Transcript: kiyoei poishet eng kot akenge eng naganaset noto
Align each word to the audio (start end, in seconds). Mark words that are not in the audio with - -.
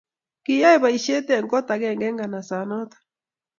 kiyoei 0.43 0.81
poishet 0.81 1.27
eng 1.35 1.49
kot 1.51 1.67
akenge 1.73 2.05
eng 2.09 2.17
naganaset 2.17 2.65
noto 2.69 2.97